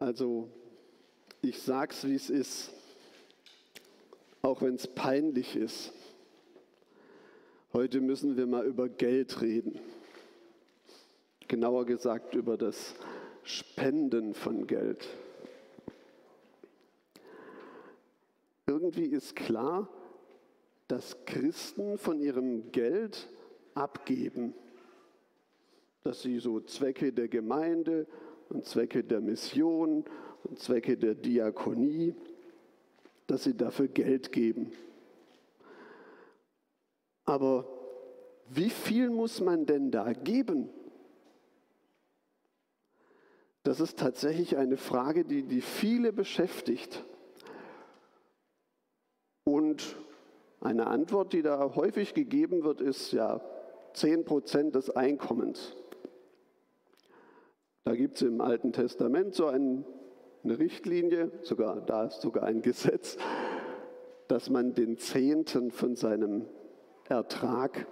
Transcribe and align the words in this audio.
Also, 0.00 0.48
ich 1.42 1.60
sag's, 1.60 2.06
wie 2.06 2.14
es 2.14 2.30
ist, 2.30 2.72
auch 4.40 4.62
wenn 4.62 4.76
es 4.76 4.86
peinlich 4.86 5.56
ist. 5.56 5.92
Heute 7.74 8.00
müssen 8.00 8.34
wir 8.38 8.46
mal 8.46 8.64
über 8.64 8.88
Geld 8.88 9.42
reden. 9.42 9.78
Genauer 11.48 11.84
gesagt 11.84 12.34
über 12.34 12.56
das 12.56 12.94
Spenden 13.42 14.32
von 14.32 14.66
Geld. 14.66 15.06
Irgendwie 18.66 19.04
ist 19.04 19.36
klar, 19.36 19.86
dass 20.88 21.26
Christen 21.26 21.98
von 21.98 22.22
ihrem 22.22 22.72
Geld 22.72 23.28
abgeben, 23.74 24.54
dass 26.04 26.22
sie 26.22 26.38
so 26.38 26.58
Zwecke 26.60 27.12
der 27.12 27.28
Gemeinde 27.28 28.06
und 28.50 28.66
Zwecke 28.66 29.02
der 29.02 29.20
Mission 29.20 30.04
und 30.44 30.58
Zwecke 30.58 30.96
der 30.96 31.14
Diakonie, 31.14 32.14
dass 33.26 33.44
sie 33.44 33.56
dafür 33.56 33.88
Geld 33.88 34.32
geben. 34.32 34.72
Aber 37.24 37.66
wie 38.48 38.70
viel 38.70 39.10
muss 39.10 39.40
man 39.40 39.66
denn 39.66 39.90
da 39.90 40.12
geben? 40.12 40.68
Das 43.62 43.78
ist 43.78 43.98
tatsächlich 43.98 44.56
eine 44.56 44.76
Frage, 44.76 45.24
die, 45.24 45.44
die 45.44 45.60
viele 45.60 46.12
beschäftigt. 46.12 47.04
Und 49.44 49.96
eine 50.60 50.86
Antwort, 50.86 51.32
die 51.32 51.42
da 51.42 51.74
häufig 51.74 52.14
gegeben 52.14 52.64
wird, 52.64 52.80
ist 52.80 53.12
ja 53.12 53.40
10 53.94 54.24
Prozent 54.24 54.74
des 54.74 54.90
Einkommens. 54.90 55.76
Da 57.84 57.94
gibt 57.94 58.16
es 58.16 58.22
im 58.22 58.40
Alten 58.40 58.72
Testament 58.72 59.34
so 59.34 59.46
ein, 59.46 59.84
eine 60.44 60.58
Richtlinie, 60.58 61.30
sogar, 61.42 61.80
da 61.80 62.04
ist 62.04 62.20
sogar 62.20 62.44
ein 62.44 62.62
Gesetz, 62.62 63.16
dass 64.28 64.50
man 64.50 64.74
den 64.74 64.98
Zehnten 64.98 65.70
von 65.70 65.96
seinem 65.96 66.46
Ertrag 67.08 67.86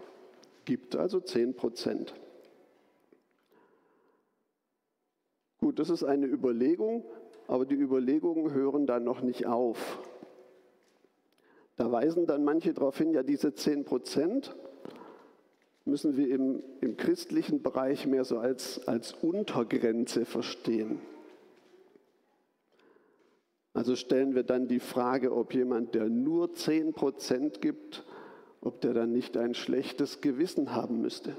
gibt, 0.65 0.95
also 0.95 1.21
10 1.21 1.57
Prozent. 1.57 2.15
Gut, 5.59 5.79
das 5.79 5.91
ist 5.91 6.05
eine 6.05 6.27
Überlegung, 6.27 7.05
aber 7.49 7.65
die 7.65 7.75
Überlegungen 7.75 8.53
hören 8.53 8.87
dann 8.87 9.05
noch 9.05 9.23
nicht 9.23 9.47
auf. 9.47 9.99
Da 11.77 11.91
weisen 11.91 12.27
dann 12.27 12.45
manche 12.45 12.75
darauf 12.75 12.99
hin, 12.99 13.13
ja, 13.13 13.23
diese 13.23 13.55
10 13.55 13.85
Prozent 13.85 14.55
müssen 15.89 16.17
wir 16.17 16.29
im, 16.29 16.63
im 16.81 16.97
christlichen 16.97 17.63
Bereich 17.63 18.07
mehr 18.07 18.25
so 18.25 18.39
als, 18.39 18.87
als 18.87 19.13
Untergrenze 19.13 20.25
verstehen. 20.25 21.01
Also 23.75 23.97
stellen 23.97 24.35
wir 24.35 24.43
dann 24.43 24.69
die 24.69 24.81
Frage, 24.81 25.35
ob 25.35 25.55
jemand, 25.55 25.95
der 25.95 26.09
nur 26.09 26.53
10 26.53 26.93
Prozent 26.93 27.61
gibt, 27.61 28.05
ob 28.61 28.81
der 28.81 28.95
dann 28.95 29.13
nicht 29.13 29.37
ein 29.37 29.55
schlechtes 29.55 30.21
Gewissen 30.21 30.75
haben 30.75 31.01
müsste. 31.01 31.37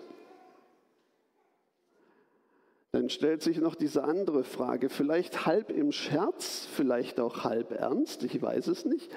Dann 2.92 3.10
stellt 3.10 3.44
sich 3.44 3.60
noch 3.60 3.76
diese 3.76 4.04
andere 4.04 4.44
Frage, 4.44 4.90
vielleicht 4.90 5.46
halb 5.46 5.70
im 5.70 5.92
Scherz, 5.92 6.68
vielleicht 6.74 7.20
auch 7.20 7.44
halb 7.44 7.72
ernst, 7.72 8.24
ich 8.24 8.42
weiß 8.42 8.68
es 8.68 8.86
nicht 8.86 9.12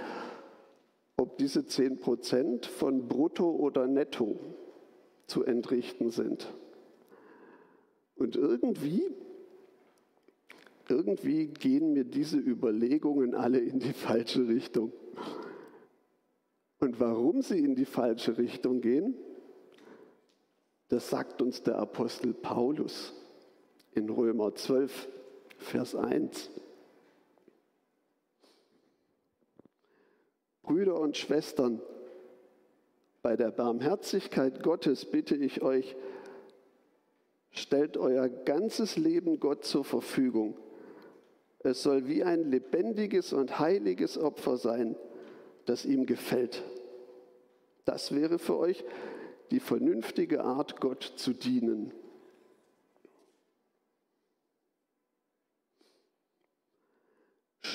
ob 1.22 1.38
diese 1.38 1.64
10 1.64 2.00
Prozent 2.00 2.66
von 2.66 3.06
Brutto 3.06 3.48
oder 3.48 3.86
Netto 3.86 4.40
zu 5.32 5.44
entrichten 5.44 6.10
sind. 6.10 6.46
Und 8.16 8.36
irgendwie, 8.36 9.02
irgendwie 10.90 11.46
gehen 11.46 11.94
mir 11.94 12.04
diese 12.04 12.36
Überlegungen 12.36 13.34
alle 13.34 13.58
in 13.58 13.78
die 13.78 13.94
falsche 13.94 14.46
Richtung. 14.46 14.92
Und 16.80 17.00
warum 17.00 17.40
sie 17.40 17.60
in 17.60 17.74
die 17.74 17.86
falsche 17.86 18.36
Richtung 18.36 18.82
gehen, 18.82 19.16
das 20.88 21.08
sagt 21.08 21.40
uns 21.40 21.62
der 21.62 21.78
Apostel 21.78 22.34
Paulus 22.34 23.14
in 23.94 24.10
Römer 24.10 24.54
12, 24.54 25.08
Vers 25.56 25.94
1. 25.94 26.50
Brüder 30.62 31.00
und 31.00 31.16
Schwestern, 31.16 31.80
bei 33.22 33.36
der 33.36 33.50
Barmherzigkeit 33.50 34.62
Gottes 34.62 35.04
bitte 35.04 35.36
ich 35.36 35.62
euch, 35.62 35.96
stellt 37.50 37.96
euer 37.96 38.28
ganzes 38.28 38.96
Leben 38.96 39.38
Gott 39.38 39.64
zur 39.64 39.84
Verfügung. 39.84 40.58
Es 41.60 41.82
soll 41.82 42.08
wie 42.08 42.24
ein 42.24 42.50
lebendiges 42.50 43.32
und 43.32 43.60
heiliges 43.60 44.18
Opfer 44.18 44.56
sein, 44.56 44.96
das 45.66 45.84
ihm 45.84 46.06
gefällt. 46.06 46.64
Das 47.84 48.14
wäre 48.14 48.38
für 48.38 48.58
euch 48.58 48.84
die 49.52 49.60
vernünftige 49.60 50.42
Art, 50.42 50.80
Gott 50.80 51.02
zu 51.16 51.32
dienen. 51.32 51.92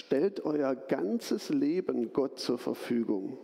stellt 0.07 0.45
euer 0.45 0.73
ganzes 0.73 1.49
Leben 1.49 2.13
Gott 2.13 2.39
zur 2.39 2.57
Verfügung. 2.57 3.37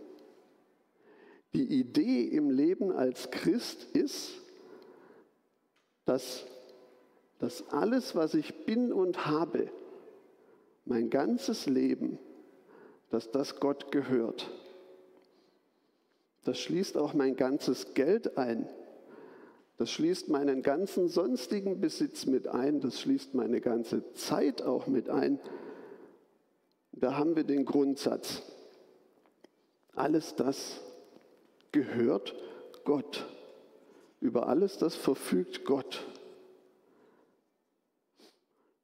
Die 1.54 1.78
Idee 1.78 2.22
im 2.22 2.50
Leben 2.50 2.90
als 2.90 3.30
Christ 3.30 3.84
ist, 3.92 4.32
dass, 6.04 6.44
dass 7.38 7.68
alles, 7.70 8.16
was 8.16 8.34
ich 8.34 8.66
bin 8.66 8.92
und 8.92 9.26
habe, 9.26 9.70
mein 10.84 11.10
ganzes 11.10 11.66
Leben, 11.66 12.18
dass 13.10 13.30
das 13.30 13.60
Gott 13.60 13.92
gehört. 13.92 14.50
Das 16.42 16.58
schließt 16.58 16.96
auch 16.96 17.14
mein 17.14 17.36
ganzes 17.36 17.94
Geld 17.94 18.36
ein. 18.36 18.68
Das 19.78 19.90
schließt 19.90 20.28
meinen 20.28 20.62
ganzen 20.62 21.08
sonstigen 21.08 21.80
Besitz 21.80 22.26
mit 22.26 22.48
ein. 22.48 22.80
Das 22.80 23.00
schließt 23.00 23.34
meine 23.34 23.60
ganze 23.60 24.12
Zeit 24.12 24.62
auch 24.62 24.88
mit 24.88 25.08
ein. 25.08 25.40
Da 26.92 27.16
haben 27.16 27.36
wir 27.36 27.44
den 27.44 27.64
Grundsatz. 27.64 28.42
Alles 29.94 30.34
das 30.34 30.80
gehört 31.74 32.36
Gott. 32.84 33.26
Über 34.20 34.46
alles 34.46 34.78
das 34.78 34.94
verfügt 34.94 35.64
Gott. 35.64 36.06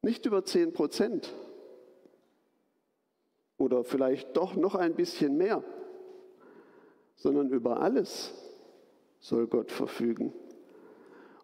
Nicht 0.02 0.26
über 0.26 0.44
10 0.44 0.72
Prozent 0.72 1.32
oder 3.58 3.84
vielleicht 3.84 4.36
doch 4.36 4.56
noch 4.56 4.74
ein 4.74 4.94
bisschen 4.94 5.36
mehr, 5.36 5.62
sondern 7.14 7.50
über 7.50 7.80
alles 7.80 8.34
soll 9.20 9.46
Gott 9.46 9.70
verfügen. 9.70 10.32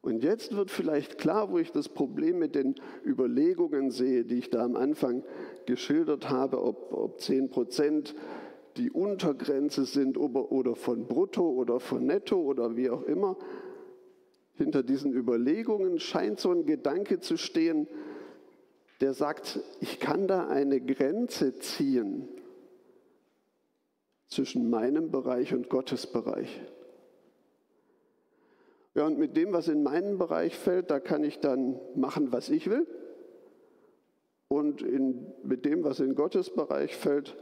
Und 0.03 0.25
jetzt 0.25 0.57
wird 0.57 0.71
vielleicht 0.71 1.19
klar, 1.19 1.53
wo 1.53 1.59
ich 1.59 1.71
das 1.71 1.89
Problem 1.89 2.39
mit 2.39 2.55
den 2.57 2.75
Überlegungen 3.05 3.91
sehe, 3.91 4.25
die 4.25 4.39
ich 4.39 4.51
da 4.51 4.65
am 4.65 4.75
Anfang 4.75 5.23
geschildert 5.67 6.29
habe, 6.29 6.63
ob, 6.63 6.93
ob 6.93 7.21
10 7.21 7.51
Prozent 7.51 8.15
die 8.77 8.91
Untergrenze 8.91 9.85
sind 9.85 10.19
oder 10.19 10.75
von 10.75 11.07
Brutto 11.07 11.49
oder 11.49 11.81
von 11.81 12.07
Netto 12.07 12.37
oder 12.37 12.77
wie 12.77 12.91
auch 12.91 13.03
immer. 13.03 13.37
Hinter 14.55 14.83
diesen 14.83 15.13
Überlegungen 15.13 15.99
scheint 15.99 16.41
so 16.41 16.51
ein 16.51 16.65
Gedanke 16.65 17.21
zu 17.21 17.37
stehen, 17.37 17.89
der 19.01 19.13
sagt, 19.13 19.61
ich 19.81 20.01
kann 20.01 20.27
da 20.27 20.47
eine 20.47 20.81
Grenze 20.81 21.59
ziehen 21.59 22.29
zwischen 24.29 24.71
meinem 24.71 25.11
Bereich 25.11 25.55
und 25.55 25.69
Gottes 25.69 26.07
Bereich. 26.07 26.61
Ja, 28.95 29.07
und 29.07 29.19
mit 29.19 29.37
dem, 29.37 29.53
was 29.53 29.69
in 29.69 29.83
meinen 29.83 30.17
Bereich 30.17 30.57
fällt, 30.57 30.91
da 30.91 31.01
kann 31.01 31.23
ich 31.23 31.39
dann 31.41 31.79
machen, 31.95 32.33
was 32.33 32.49
ich 32.49 32.71
will. 32.71 32.87
Und 34.49 34.81
in, 34.81 35.35
mit 35.43 35.67
dem, 35.67 35.85
was 35.85 36.01
in 36.01 36.15
Gottes 36.15 36.49
Bereich 36.49 36.97
fällt, 36.97 37.37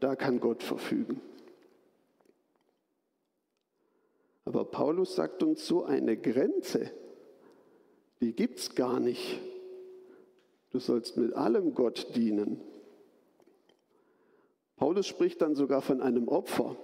da 0.00 0.16
kann 0.16 0.40
Gott 0.40 0.62
verfügen. 0.62 1.20
Aber 4.44 4.64
Paulus 4.64 5.14
sagt 5.14 5.42
uns, 5.42 5.66
so 5.66 5.84
eine 5.84 6.16
Grenze, 6.16 6.90
die 8.20 8.34
gibt 8.34 8.58
es 8.58 8.74
gar 8.74 8.98
nicht. 8.98 9.40
Du 10.70 10.78
sollst 10.78 11.16
mit 11.16 11.34
allem 11.34 11.74
Gott 11.74 12.16
dienen. 12.16 12.60
Paulus 14.76 15.06
spricht 15.06 15.42
dann 15.42 15.54
sogar 15.54 15.82
von 15.82 16.00
einem 16.00 16.28
Opfer. 16.28 16.76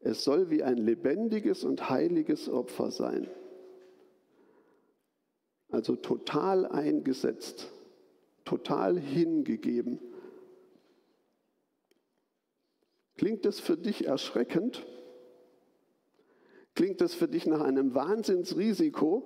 Es 0.00 0.24
soll 0.24 0.50
wie 0.50 0.62
ein 0.62 0.78
lebendiges 0.78 1.64
und 1.64 1.90
heiliges 1.90 2.48
Opfer 2.48 2.90
sein. 2.90 3.28
Also 5.68 5.96
total 5.96 6.64
eingesetzt, 6.64 7.70
total 8.44 8.98
hingegeben. 8.98 10.00
Klingt 13.16 13.44
das 13.44 13.60
für 13.60 13.76
dich 13.76 14.06
erschreckend? 14.06 14.86
Klingt 16.74 17.00
das 17.00 17.14
für 17.14 17.28
dich 17.28 17.46
nach 17.46 17.60
einem 17.60 17.94
Wahnsinnsrisiko? 17.94 19.22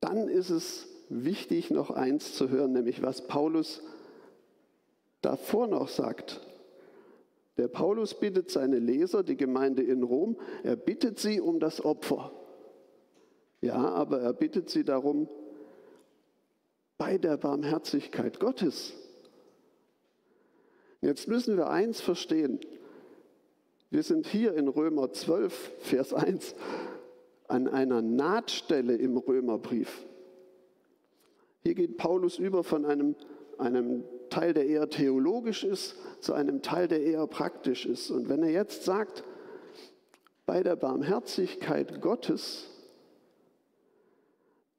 Dann 0.00 0.28
ist 0.28 0.50
es 0.50 0.88
wichtig, 1.08 1.70
noch 1.70 1.90
eins 1.90 2.34
zu 2.34 2.48
hören, 2.48 2.72
nämlich 2.72 3.02
was 3.02 3.26
Paulus 3.26 3.82
davor 5.20 5.66
noch 5.66 5.88
sagt. 5.88 6.40
Der 7.56 7.68
Paulus 7.68 8.18
bittet 8.18 8.50
seine 8.50 8.78
Leser, 8.78 9.22
die 9.22 9.36
Gemeinde 9.36 9.82
in 9.82 10.02
Rom, 10.02 10.36
er 10.62 10.76
bittet 10.76 11.18
sie 11.18 11.40
um 11.40 11.58
das 11.58 11.84
Opfer. 11.84 12.32
Ja, 13.60 13.76
aber 13.76 14.20
er 14.20 14.32
bittet 14.32 14.68
sie 14.68 14.84
darum, 14.84 15.28
bei 16.98 17.18
der 17.18 17.36
Barmherzigkeit 17.36 18.40
Gottes. 18.40 18.94
Jetzt 21.06 21.28
müssen 21.28 21.56
wir 21.56 21.70
eins 21.70 22.00
verstehen. 22.00 22.58
Wir 23.90 24.02
sind 24.02 24.26
hier 24.26 24.54
in 24.54 24.66
Römer 24.66 25.12
12, 25.12 25.52
Vers 25.78 26.12
1 26.12 26.56
an 27.46 27.68
einer 27.68 28.02
Nahtstelle 28.02 28.96
im 28.96 29.16
Römerbrief. 29.16 30.04
Hier 31.62 31.76
geht 31.76 31.96
Paulus 31.96 32.40
über 32.40 32.64
von 32.64 32.84
einem, 32.84 33.14
einem 33.56 34.02
Teil, 34.30 34.52
der 34.52 34.66
eher 34.66 34.90
theologisch 34.90 35.62
ist, 35.62 35.94
zu 36.18 36.32
einem 36.32 36.60
Teil, 36.60 36.88
der 36.88 37.00
eher 37.00 37.28
praktisch 37.28 37.86
ist. 37.86 38.10
Und 38.10 38.28
wenn 38.28 38.42
er 38.42 38.50
jetzt 38.50 38.82
sagt, 38.82 39.22
bei 40.44 40.64
der 40.64 40.74
Barmherzigkeit 40.74 42.00
Gottes, 42.00 42.68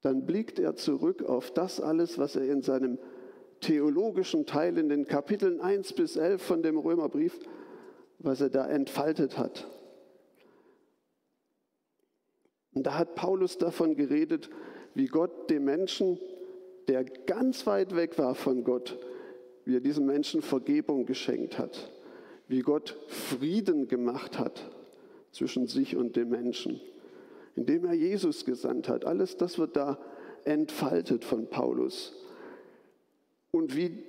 dann 0.02 0.26
blickt 0.26 0.58
er 0.58 0.76
zurück 0.76 1.22
auf 1.22 1.50
das 1.52 1.80
alles, 1.80 2.18
was 2.18 2.36
er 2.36 2.44
in 2.44 2.60
seinem 2.60 2.98
theologischen 3.60 4.46
Teil 4.46 4.78
in 4.78 4.88
den 4.88 5.06
Kapiteln 5.06 5.60
1 5.60 5.92
bis 5.94 6.16
11 6.16 6.42
von 6.42 6.62
dem 6.62 6.78
Römerbrief, 6.78 7.38
was 8.18 8.40
er 8.40 8.50
da 8.50 8.66
entfaltet 8.66 9.38
hat. 9.38 9.66
Und 12.74 12.86
da 12.86 12.98
hat 12.98 13.14
Paulus 13.14 13.58
davon 13.58 13.96
geredet, 13.96 14.50
wie 14.94 15.06
Gott 15.06 15.50
dem 15.50 15.64
Menschen, 15.64 16.18
der 16.86 17.04
ganz 17.04 17.66
weit 17.66 17.94
weg 17.94 18.18
war 18.18 18.34
von 18.34 18.64
Gott, 18.64 18.98
wie 19.64 19.76
er 19.76 19.80
diesem 19.80 20.06
Menschen 20.06 20.42
Vergebung 20.42 21.04
geschenkt 21.04 21.58
hat, 21.58 21.90
wie 22.46 22.60
Gott 22.60 22.96
Frieden 23.08 23.88
gemacht 23.88 24.38
hat 24.38 24.70
zwischen 25.32 25.66
sich 25.66 25.96
und 25.96 26.16
dem 26.16 26.30
Menschen, 26.30 26.80
indem 27.54 27.84
er 27.84 27.94
Jesus 27.94 28.44
gesandt 28.44 28.88
hat. 28.88 29.04
Alles 29.04 29.36
das 29.36 29.58
wird 29.58 29.76
da 29.76 29.98
entfaltet 30.44 31.24
von 31.24 31.48
Paulus. 31.48 32.14
Und 33.50 33.76
wie, 33.76 34.04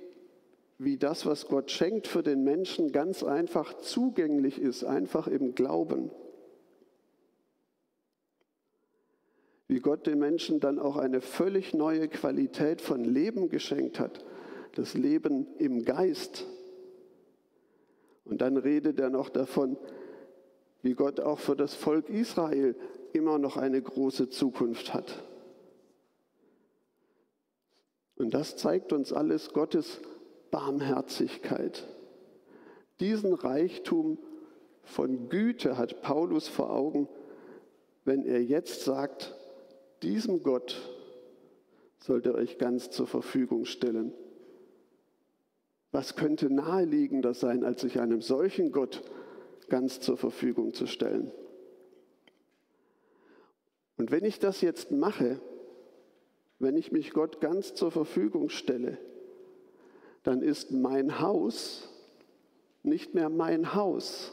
wie 0.78 0.96
das, 0.96 1.26
was 1.26 1.46
Gott 1.46 1.70
schenkt 1.70 2.06
für 2.06 2.22
den 2.22 2.44
Menschen, 2.44 2.92
ganz 2.92 3.22
einfach 3.22 3.74
zugänglich 3.78 4.60
ist, 4.60 4.84
einfach 4.84 5.26
im 5.26 5.54
Glauben. 5.54 6.10
wie 9.70 9.78
Gott 9.78 10.08
den 10.08 10.18
Menschen 10.18 10.58
dann 10.58 10.80
auch 10.80 10.96
eine 10.96 11.20
völlig 11.20 11.74
neue 11.74 12.08
Qualität 12.08 12.80
von 12.80 13.04
Leben 13.04 13.50
geschenkt 13.50 14.00
hat, 14.00 14.24
das 14.74 14.94
Leben 14.94 15.46
im 15.58 15.84
Geist. 15.84 16.44
Und 18.24 18.40
dann 18.40 18.56
redet 18.56 18.98
er 18.98 19.10
noch 19.10 19.28
davon, 19.28 19.76
wie 20.82 20.94
Gott 20.94 21.20
auch 21.20 21.38
für 21.38 21.54
das 21.54 21.74
Volk 21.76 22.08
Israel 22.08 22.74
immer 23.12 23.38
noch 23.38 23.56
eine 23.56 23.80
große 23.80 24.28
Zukunft 24.28 24.92
hat. 24.92 25.22
Und 28.20 28.34
das 28.34 28.54
zeigt 28.58 28.92
uns 28.92 29.14
alles 29.14 29.54
Gottes 29.54 29.98
Barmherzigkeit. 30.50 31.88
Diesen 33.00 33.32
Reichtum 33.32 34.18
von 34.82 35.30
Güte 35.30 35.78
hat 35.78 36.02
Paulus 36.02 36.46
vor 36.46 36.70
Augen, 36.70 37.08
wenn 38.04 38.26
er 38.26 38.42
jetzt 38.42 38.84
sagt, 38.84 39.34
diesem 40.02 40.42
Gott 40.42 40.76
sollt 41.96 42.26
ihr 42.26 42.34
euch 42.34 42.58
ganz 42.58 42.90
zur 42.90 43.06
Verfügung 43.06 43.64
stellen. 43.64 44.12
Was 45.90 46.14
könnte 46.14 46.50
naheliegender 46.50 47.32
sein, 47.32 47.64
als 47.64 47.80
sich 47.80 48.00
einem 48.00 48.20
solchen 48.20 48.70
Gott 48.70 49.02
ganz 49.70 49.98
zur 49.98 50.18
Verfügung 50.18 50.74
zu 50.74 50.86
stellen? 50.86 51.32
Und 53.96 54.10
wenn 54.10 54.26
ich 54.26 54.38
das 54.38 54.60
jetzt 54.60 54.90
mache, 54.90 55.40
wenn 56.60 56.76
ich 56.76 56.92
mich 56.92 57.12
Gott 57.12 57.40
ganz 57.40 57.74
zur 57.74 57.90
Verfügung 57.90 58.50
stelle, 58.50 58.98
dann 60.22 60.42
ist 60.42 60.70
mein 60.70 61.20
Haus 61.20 61.88
nicht 62.82 63.14
mehr 63.14 63.28
mein 63.28 63.74
Haus, 63.74 64.32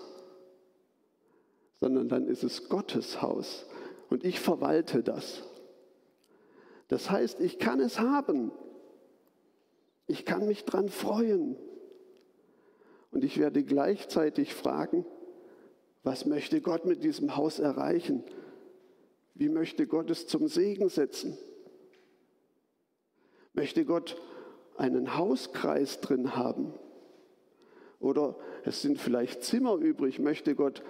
sondern 1.79 2.07
dann 2.09 2.27
ist 2.27 2.43
es 2.43 2.69
Gottes 2.69 3.21
Haus 3.21 3.65
und 4.09 4.23
ich 4.23 4.39
verwalte 4.39 5.03
das. 5.03 5.43
Das 6.87 7.09
heißt, 7.09 7.41
ich 7.41 7.59
kann 7.59 7.79
es 7.79 7.99
haben. 7.99 8.51
Ich 10.07 10.23
kann 10.23 10.47
mich 10.47 10.63
dran 10.63 10.87
freuen. 10.87 11.57
Und 13.11 13.25
ich 13.25 13.37
werde 13.37 13.63
gleichzeitig 13.63 14.53
fragen, 14.53 15.05
was 16.03 16.25
möchte 16.25 16.61
Gott 16.61 16.85
mit 16.85 17.03
diesem 17.03 17.35
Haus 17.35 17.59
erreichen? 17.59 18.23
Wie 19.33 19.49
möchte 19.49 19.85
Gott 19.85 20.09
es 20.09 20.27
zum 20.27 20.47
Segen 20.47 20.87
setzen? 20.87 21.37
Möchte 23.57 23.85
Gott 23.85 24.21
einen 24.77 25.17
Hauskreis 25.17 25.99
drin 25.99 26.35
haben? 26.35 26.73
Oder 27.99 28.35
es 28.63 28.83
sind 28.83 28.99
vielleicht 28.99 29.43
Zimmer 29.43 29.73
übrig. 29.77 30.19
Möchte 30.19 30.53
Gott, 30.53 30.83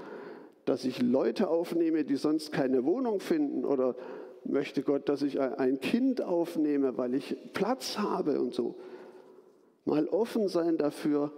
dass 0.66 0.84
ich 0.84 1.02
Leute 1.02 1.48
aufnehme, 1.48 2.04
die 2.04 2.18
sonst 2.18 2.52
keine 2.52 2.84
Wohnung 2.84 3.22
finden? 3.22 3.64
Oder 3.64 3.96
möchte 4.44 4.84
Gott, 4.84 5.08
dass 5.08 5.22
ich 5.22 5.40
ein 5.40 5.80
Kind 5.80 6.22
aufnehme, 6.22 6.98
weil 6.98 7.14
ich 7.14 7.38
Platz 7.54 7.98
habe 7.98 8.42
und 8.42 8.54
so. 8.54 8.76
Mal 9.86 10.10
offen 10.10 10.50
sein 10.50 10.78
dafür, 10.78 11.32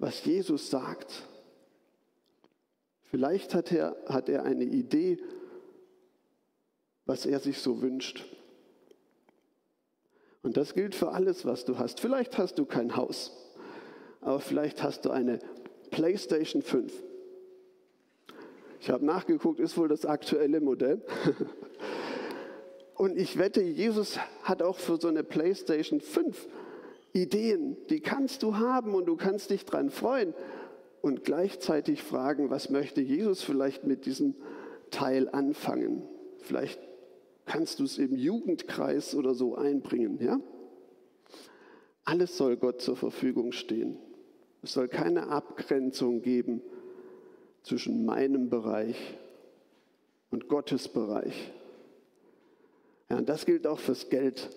was 0.00 0.24
Jesus 0.24 0.70
sagt. 0.70 1.28
Vielleicht 3.04 3.54
hat 3.54 3.70
er, 3.70 3.96
hat 4.06 4.28
er 4.28 4.42
eine 4.42 4.64
Idee, 4.64 5.18
was 7.06 7.26
er 7.26 7.38
sich 7.38 7.58
so 7.58 7.80
wünscht. 7.80 8.26
Und 10.44 10.58
das 10.58 10.74
gilt 10.74 10.94
für 10.94 11.10
alles, 11.12 11.46
was 11.46 11.64
du 11.64 11.78
hast. 11.78 12.00
Vielleicht 12.00 12.36
hast 12.36 12.58
du 12.58 12.66
kein 12.66 12.96
Haus, 12.96 13.32
aber 14.20 14.40
vielleicht 14.40 14.82
hast 14.82 15.06
du 15.06 15.10
eine 15.10 15.38
PlayStation 15.90 16.60
5. 16.60 16.92
Ich 18.78 18.90
habe 18.90 19.06
nachgeguckt, 19.06 19.58
ist 19.58 19.78
wohl 19.78 19.88
das 19.88 20.04
aktuelle 20.04 20.60
Modell. 20.60 21.00
Und 22.94 23.16
ich 23.16 23.38
wette, 23.38 23.62
Jesus 23.62 24.18
hat 24.42 24.62
auch 24.62 24.76
für 24.76 25.00
so 25.00 25.08
eine 25.08 25.24
PlayStation 25.24 26.02
5 26.02 26.46
Ideen, 27.14 27.78
die 27.88 28.00
kannst 28.00 28.42
du 28.42 28.58
haben 28.58 28.94
und 28.94 29.06
du 29.06 29.16
kannst 29.16 29.48
dich 29.48 29.64
dran 29.64 29.88
freuen 29.88 30.34
und 31.00 31.24
gleichzeitig 31.24 32.02
fragen, 32.02 32.50
was 32.50 32.68
möchte 32.68 33.00
Jesus 33.00 33.42
vielleicht 33.42 33.84
mit 33.84 34.04
diesem 34.04 34.34
Teil 34.90 35.30
anfangen? 35.30 36.02
Vielleicht 36.42 36.80
kannst 37.46 37.80
du 37.80 37.84
es 37.84 37.98
im 37.98 38.16
Jugendkreis 38.16 39.14
oder 39.14 39.34
so 39.34 39.56
einbringen, 39.56 40.18
ja? 40.20 40.40
Alles 42.04 42.36
soll 42.36 42.56
Gott 42.56 42.82
zur 42.82 42.96
Verfügung 42.96 43.52
stehen. 43.52 43.98
Es 44.62 44.72
soll 44.72 44.88
keine 44.88 45.28
Abgrenzung 45.28 46.22
geben 46.22 46.62
zwischen 47.62 48.04
meinem 48.04 48.50
Bereich 48.50 48.96
und 50.30 50.48
Gottes 50.48 50.88
Bereich. 50.88 51.52
Ja, 53.08 53.18
und 53.18 53.28
das 53.28 53.46
gilt 53.46 53.66
auch 53.66 53.78
fürs 53.78 54.08
Geld. 54.10 54.50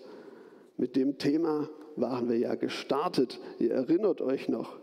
Mit 0.76 0.96
dem 0.96 1.18
Thema 1.18 1.68
waren 1.96 2.28
wir 2.28 2.38
ja 2.38 2.54
gestartet. 2.54 3.40
Ihr 3.58 3.72
erinnert 3.72 4.20
euch 4.20 4.48
noch. 4.48 4.78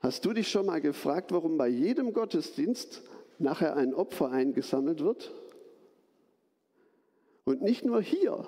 Hast 0.00 0.24
du 0.24 0.32
dich 0.32 0.48
schon 0.48 0.66
mal 0.66 0.80
gefragt, 0.80 1.32
warum 1.32 1.58
bei 1.58 1.68
jedem 1.68 2.12
Gottesdienst 2.12 3.02
nachher 3.38 3.76
ein 3.76 3.94
Opfer 3.94 4.30
eingesammelt 4.30 5.02
wird? 5.02 5.34
Und 7.48 7.62
nicht 7.62 7.82
nur 7.82 8.02
hier. 8.02 8.46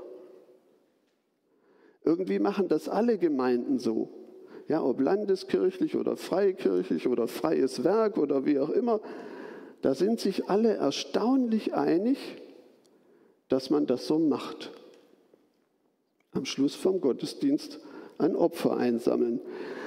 Irgendwie 2.05 2.39
machen 2.39 2.69
das 2.69 2.87
alle 2.87 3.17
Gemeinden 3.17 3.79
so. 3.79 4.11
Ja, 4.69 4.83
ob 4.85 5.01
landeskirchlich 5.01 5.97
oder 5.97 6.19
freikirchlich 6.19 7.09
oder 7.09 7.27
freies 7.27 7.83
Werk 7.83 8.19
oder 8.19 8.45
wie 8.45 8.59
auch 8.59 8.69
immer. 8.69 9.01
Da 9.81 9.95
sind 9.95 10.21
sich 10.21 10.51
alle 10.51 10.75
erstaunlich 10.75 11.73
einig, 11.73 12.19
dass 13.49 13.71
man 13.71 13.87
das 13.87 14.07
so 14.07 14.19
macht. 14.19 14.71
Am 16.33 16.45
Schluss 16.45 16.75
vom 16.75 17.01
Gottesdienst 17.01 17.81
ein 18.19 18.37
Opfer 18.37 18.77
einsammeln. 18.77 19.41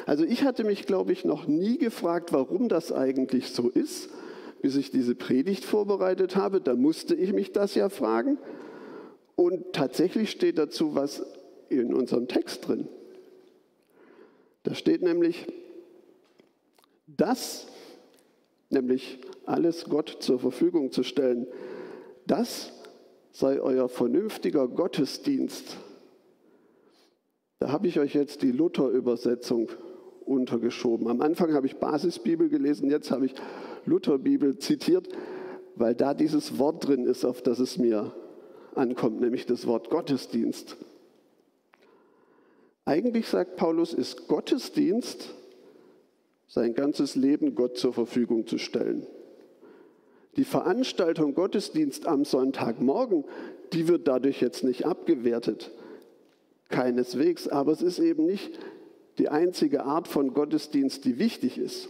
Also 0.07 0.23
ich 0.23 0.43
hatte 0.43 0.63
mich, 0.63 0.87
glaube 0.87 1.11
ich, 1.11 1.23
noch 1.23 1.45
nie 1.45 1.77
gefragt, 1.77 2.33
warum 2.33 2.67
das 2.67 2.91
eigentlich 2.91 3.51
so 3.51 3.69
ist, 3.69 4.09
bis 4.63 4.75
ich 4.75 4.89
diese 4.89 5.13
Predigt 5.13 5.65
vorbereitet 5.65 6.35
habe. 6.35 6.61
Da 6.61 6.75
musste 6.75 7.13
ich 7.13 7.31
mich 7.31 7.51
das 7.51 7.75
ja 7.75 7.89
fragen. 7.89 8.39
Und 9.35 9.73
tatsächlich 9.73 10.31
steht 10.31 10.57
dazu 10.57 10.95
was 10.95 11.25
in 11.69 11.93
unserem 11.93 12.27
Text 12.27 12.67
drin. 12.67 12.87
Da 14.63 14.75
steht 14.75 15.01
nämlich, 15.01 15.47
das, 17.07 17.67
nämlich 18.69 19.19
alles 19.45 19.85
Gott 19.85 20.17
zur 20.19 20.39
Verfügung 20.39 20.91
zu 20.91 21.03
stellen, 21.03 21.47
das 22.25 22.71
sei 23.31 23.59
euer 23.59 23.89
vernünftiger 23.89 24.67
Gottesdienst. 24.67 25.77
Da 27.59 27.71
habe 27.71 27.87
ich 27.87 27.99
euch 27.99 28.13
jetzt 28.13 28.41
die 28.41 28.51
Luther-Übersetzung 28.51 29.69
untergeschoben. 30.25 31.07
Am 31.07 31.21
Anfang 31.21 31.53
habe 31.53 31.67
ich 31.67 31.77
Basisbibel 31.77 32.49
gelesen, 32.49 32.89
jetzt 32.89 33.11
habe 33.11 33.25
ich 33.25 33.33
Lutherbibel 33.85 34.57
zitiert, 34.59 35.09
weil 35.75 35.95
da 35.95 36.13
dieses 36.13 36.59
Wort 36.59 36.87
drin 36.87 37.05
ist, 37.05 37.25
auf 37.25 37.41
das 37.41 37.59
es 37.59 37.77
mir 37.77 38.13
ankommt, 38.77 39.21
nämlich 39.21 39.45
das 39.45 39.67
Wort 39.67 39.89
Gottesdienst. 39.89 40.77
Eigentlich 42.85 43.27
sagt 43.27 43.55
Paulus, 43.55 43.93
ist 43.93 44.27
Gottesdienst 44.27 45.33
sein 46.47 46.73
ganzes 46.75 47.15
Leben 47.15 47.55
Gott 47.55 47.77
zur 47.77 47.93
Verfügung 47.93 48.45
zu 48.45 48.57
stellen. 48.57 49.07
Die 50.35 50.43
Veranstaltung 50.43 51.33
Gottesdienst 51.33 52.05
am 52.07 52.25
Sonntagmorgen, 52.25 53.23
die 53.71 53.87
wird 53.87 54.07
dadurch 54.07 54.41
jetzt 54.41 54.63
nicht 54.63 54.85
abgewertet. 54.85 55.71
Keineswegs, 56.69 57.47
aber 57.47 57.71
es 57.71 57.81
ist 57.81 57.99
eben 57.99 58.25
nicht 58.25 58.59
die 59.17 59.29
einzige 59.29 59.83
Art 59.83 60.07
von 60.07 60.33
Gottesdienst, 60.33 61.05
die 61.05 61.19
wichtig 61.19 61.57
ist. 61.57 61.89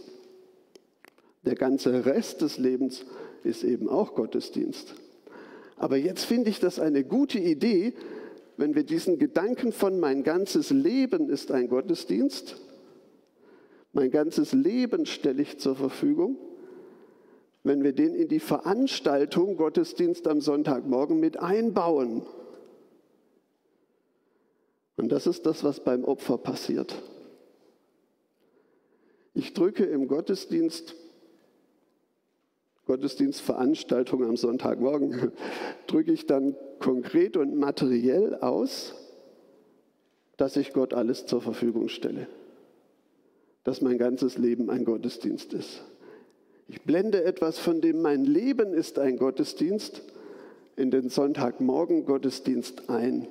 Der 1.44 1.54
ganze 1.54 2.06
Rest 2.06 2.42
des 2.42 2.58
Lebens 2.58 3.04
ist 3.42 3.64
eben 3.64 3.88
auch 3.88 4.14
Gottesdienst. 4.14 4.94
Aber 5.76 5.96
jetzt 5.96 6.24
finde 6.24 6.50
ich 6.50 6.60
das 6.60 6.78
eine 6.78 7.04
gute 7.04 7.38
Idee, 7.38 7.94
wenn 8.56 8.74
wir 8.74 8.84
diesen 8.84 9.18
Gedanken 9.18 9.72
von 9.72 9.98
mein 9.98 10.22
ganzes 10.22 10.70
Leben 10.70 11.28
ist 11.28 11.50
ein 11.50 11.68
Gottesdienst, 11.68 12.56
mein 13.92 14.10
ganzes 14.10 14.52
Leben 14.52 15.06
stelle 15.06 15.42
ich 15.42 15.58
zur 15.58 15.76
Verfügung, 15.76 16.36
wenn 17.62 17.82
wir 17.82 17.92
den 17.92 18.14
in 18.14 18.28
die 18.28 18.40
Veranstaltung 18.40 19.56
Gottesdienst 19.56 20.26
am 20.28 20.40
Sonntagmorgen 20.40 21.18
mit 21.18 21.38
einbauen. 21.38 22.22
Und 24.96 25.10
das 25.10 25.26
ist 25.26 25.46
das, 25.46 25.64
was 25.64 25.80
beim 25.82 26.04
Opfer 26.04 26.38
passiert. 26.38 27.02
Ich 29.32 29.52
drücke 29.54 29.84
im 29.84 30.06
Gottesdienst, 30.06 30.94
Gottesdienstveranstaltung 32.86 34.24
am 34.24 34.36
Sonntagmorgen, 34.36 35.32
drücke 35.86 36.12
ich 36.12 36.26
dann 36.26 36.56
konkret 36.78 37.36
und 37.36 37.56
materiell 37.56 38.34
aus, 38.36 38.94
dass 40.36 40.56
ich 40.56 40.72
Gott 40.72 40.94
alles 40.94 41.26
zur 41.26 41.40
Verfügung 41.40 41.88
stelle. 41.88 42.26
Dass 43.62 43.80
mein 43.80 43.98
ganzes 43.98 44.36
Leben 44.36 44.68
ein 44.68 44.84
Gottesdienst 44.84 45.54
ist. 45.54 45.82
Ich 46.68 46.82
blende 46.82 47.24
etwas, 47.24 47.58
von 47.58 47.80
dem 47.80 48.02
mein 48.02 48.24
Leben 48.24 48.74
ist 48.74 48.98
ein 48.98 49.16
Gottesdienst, 49.16 50.02
in 50.76 50.90
den 50.90 51.08
Sonntagmorgen 51.08 52.04
Gottesdienst 52.04 52.88
ein. 52.90 53.28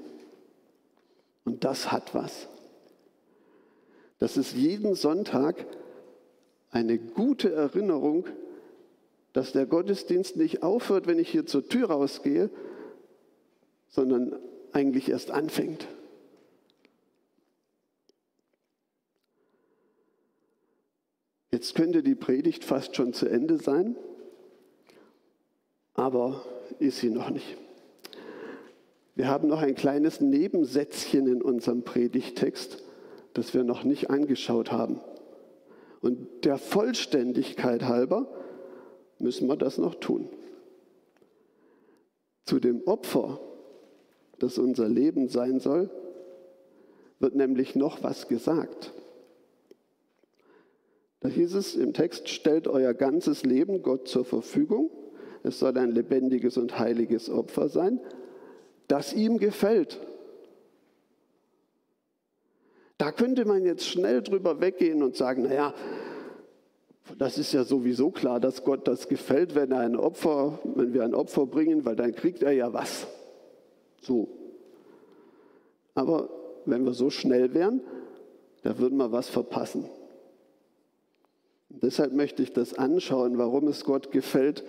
Und 1.46 1.64
das 1.64 1.92
hat 1.92 2.16
was. 2.16 2.48
Das 4.20 4.38
ist 4.38 4.56
jeden 4.56 4.96
Sonntag 4.96 5.66
eine 6.72 6.98
gute 6.98 7.52
Erinnerung, 7.52 8.26
dass 9.34 9.52
der 9.52 9.66
Gottesdienst 9.66 10.38
nicht 10.38 10.64
aufhört, 10.64 11.08
wenn 11.08 11.20
ich 11.20 11.30
hier 11.30 11.46
zur 11.46 11.68
Tür 11.68 11.90
rausgehe, 11.90 12.50
sondern 13.90 14.36
eigentlich 14.72 15.10
erst 15.10 15.32
anfängt. 15.32 15.88
Jetzt 21.52 21.76
könnte 21.76 22.02
die 22.02 22.16
Predigt 22.16 22.64
fast 22.64 22.96
schon 22.96 23.14
zu 23.14 23.28
Ende 23.28 23.58
sein, 23.58 23.96
aber 25.94 26.44
ist 26.80 26.98
sie 26.98 27.10
noch 27.10 27.30
nicht. 27.30 27.58
Wir 29.16 29.28
haben 29.28 29.48
noch 29.48 29.62
ein 29.62 29.76
kleines 29.76 30.22
Nebensätzchen 30.22 31.28
in 31.28 31.44
unserem 31.44 31.84
Predigtext, 31.84 32.84
das 33.34 33.54
wir 33.54 33.64
noch 33.64 33.84
nicht 33.84 34.10
angeschaut 34.10 34.72
haben. 34.72 35.00
Und 36.02 36.46
der 36.46 36.58
Vollständigkeit 36.58 37.84
halber 37.84 38.28
müssen 39.24 39.48
wir 39.48 39.56
das 39.56 39.78
noch 39.78 39.96
tun. 39.96 40.30
Zu 42.46 42.60
dem 42.60 42.84
Opfer, 42.86 43.40
das 44.40 44.58
unser 44.58 44.90
Leben 44.90 45.30
sein 45.30 45.60
soll, 45.60 45.90
wird 47.20 47.36
nämlich 47.36 47.76
noch 47.76 48.04
was 48.04 48.28
gesagt. 48.28 48.94
Da 51.22 51.30
hieß 51.30 51.56
es 51.56 51.76
im 51.76 51.94
Text, 51.94 52.28
stellt 52.28 52.68
euer 52.68 52.94
ganzes 52.94 53.44
Leben 53.44 53.82
Gott 53.82 54.10
zur 54.10 54.26
Verfügung. 54.26 54.92
Es 55.42 55.58
soll 55.58 55.78
ein 55.78 55.92
lebendiges 55.92 56.58
und 56.58 56.78
heiliges 56.78 57.30
Opfer 57.30 57.70
sein, 57.70 58.02
das 58.90 59.14
ihm 59.14 59.38
gefällt. 59.38 60.00
Da 62.98 63.12
könnte 63.12 63.46
man 63.46 63.64
jetzt 63.64 63.88
schnell 63.88 64.22
drüber 64.22 64.60
weggehen 64.60 65.02
und 65.02 65.16
sagen, 65.16 65.44
naja, 65.44 65.74
das 67.18 67.38
ist 67.38 67.54
ja 67.54 67.64
sowieso 67.64 68.12
klar, 68.12 68.40
dass 68.40 68.64
Gott 68.64 68.88
das 68.88 69.08
gefällt, 69.08 69.56
wenn, 69.56 69.72
er 69.72 69.80
ein 69.80 69.96
Opfer, 69.96 70.60
wenn 70.64 70.94
wir 70.94 71.04
ein 71.04 71.14
Opfer 71.14 71.46
bringen, 71.46 71.86
weil 71.86 71.96
dann 71.96 72.16
kriegt 72.16 72.44
er 72.44 72.52
ja 72.52 72.72
was. 72.72 73.08
So. 74.02 74.30
Aber 75.96 76.30
wenn 76.66 76.86
wir 76.86 76.94
so 76.94 77.10
schnell 77.10 77.54
wären, 77.54 77.82
da 78.64 78.78
würden 78.80 78.98
wir 78.98 79.12
was 79.12 79.30
verpassen. 79.30 79.86
Und 81.70 81.84
deshalb 81.84 82.14
möchte 82.14 82.42
ich 82.42 82.54
das 82.54 82.74
anschauen, 82.74 83.38
warum 83.38 83.68
es 83.68 83.84
Gott 83.84 84.12
gefällt, 84.12 84.64